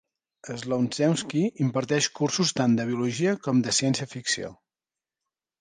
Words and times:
Slonczewski 0.61 1.43
imparteix 1.65 2.09
cursos 2.21 2.55
tant 2.61 2.75
de 2.81 2.89
biologia 2.93 3.37
com 3.45 3.63
de 3.69 3.75
ciència 3.81 4.11
ficció. 4.15 4.55